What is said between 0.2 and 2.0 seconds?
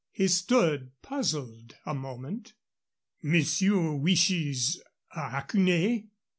stood puzzled a